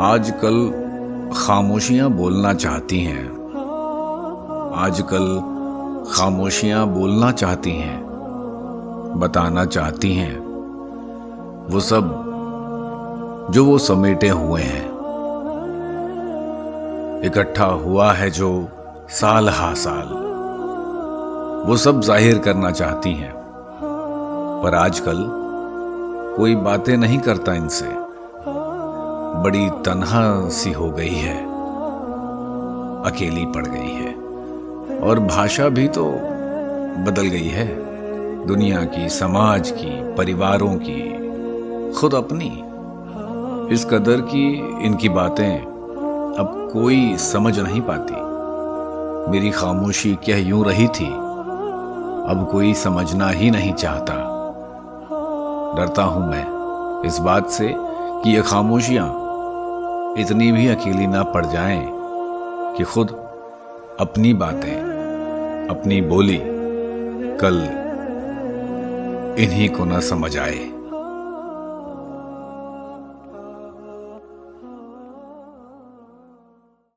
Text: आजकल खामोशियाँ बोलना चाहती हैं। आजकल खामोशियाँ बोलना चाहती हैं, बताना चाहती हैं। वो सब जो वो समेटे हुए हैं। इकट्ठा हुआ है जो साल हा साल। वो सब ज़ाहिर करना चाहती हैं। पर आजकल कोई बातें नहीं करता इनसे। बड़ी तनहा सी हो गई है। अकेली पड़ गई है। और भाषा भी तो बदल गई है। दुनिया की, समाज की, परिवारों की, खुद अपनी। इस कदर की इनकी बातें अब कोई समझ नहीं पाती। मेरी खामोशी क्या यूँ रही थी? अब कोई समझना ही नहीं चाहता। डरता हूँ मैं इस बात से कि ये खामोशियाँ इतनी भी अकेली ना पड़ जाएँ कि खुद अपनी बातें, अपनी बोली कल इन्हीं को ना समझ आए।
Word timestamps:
आजकल 0.00 0.70
खामोशियाँ 1.36 2.10
बोलना 2.10 2.54
चाहती 2.54 3.00
हैं। 3.00 3.26
आजकल 4.76 5.26
खामोशियाँ 6.12 6.86
बोलना 6.86 7.32
चाहती 7.32 7.70
हैं, 7.70 8.02
बताना 9.16 9.64
चाहती 9.64 10.12
हैं। 10.14 10.38
वो 11.70 11.80
सब 11.80 12.10
जो 13.50 13.64
वो 13.64 13.78
समेटे 13.78 14.28
हुए 14.28 14.62
हैं। 14.62 14.88
इकट्ठा 17.24 17.66
हुआ 17.66 18.12
है 18.12 18.30
जो 18.30 18.68
साल 19.10 19.48
हा 19.48 19.74
साल। 19.74 20.08
वो 21.68 21.76
सब 21.76 22.00
ज़ाहिर 22.00 22.38
करना 22.38 22.70
चाहती 22.70 23.12
हैं। 23.12 23.32
पर 24.64 24.74
आजकल 24.74 25.26
कोई 26.36 26.54
बातें 26.54 26.96
नहीं 26.96 27.18
करता 27.18 27.54
इनसे। 27.54 28.03
बड़ी 29.44 29.70
तनहा 29.70 30.48
सी 30.48 30.72
हो 30.72 30.90
गई 30.90 31.14
है। 31.14 31.42
अकेली 33.04 33.46
पड़ 33.46 33.66
गई 33.66 33.92
है। 33.92 34.14
और 35.00 35.20
भाषा 35.20 35.68
भी 35.68 35.88
तो 35.88 36.04
बदल 37.02 37.22
गई 37.22 37.48
है। 37.48 37.66
दुनिया 38.46 38.84
की, 38.84 39.08
समाज 39.08 39.70
की, 39.70 40.14
परिवारों 40.14 40.74
की, 40.74 41.10
खुद 41.92 42.14
अपनी। 42.14 42.64
इस 43.74 43.84
कदर 43.84 44.20
की 44.20 44.78
इनकी 44.86 45.08
बातें 45.08 45.58
अब 46.38 46.70
कोई 46.72 47.16
समझ 47.16 47.60
नहीं 47.60 47.80
पाती। 47.80 48.14
मेरी 49.30 49.50
खामोशी 49.50 50.14
क्या 50.14 50.36
यूँ 50.36 50.64
रही 50.64 50.88
थी? 50.88 51.10
अब 51.10 52.48
कोई 52.52 52.74
समझना 52.74 53.28
ही 53.28 53.50
नहीं 53.50 53.72
चाहता। 53.72 54.14
डरता 55.78 56.02
हूँ 56.02 56.30
मैं 56.30 56.46
इस 57.06 57.18
बात 57.18 57.50
से 57.50 57.74
कि 57.78 58.36
ये 58.36 58.42
खामोशियाँ 58.42 59.23
इतनी 60.18 60.52
भी 60.52 60.68
अकेली 60.68 61.06
ना 61.06 61.22
पड़ 61.22 61.46
जाएँ 61.46 61.88
कि 62.76 62.84
खुद 62.84 63.10
अपनी 64.00 64.32
बातें, 64.34 64.76
अपनी 65.70 66.00
बोली 66.00 66.40
कल 67.40 67.56
इन्हीं 69.42 69.68
को 69.68 69.84
ना 69.84 70.00
समझ 70.00 70.36
आए। 70.38 70.58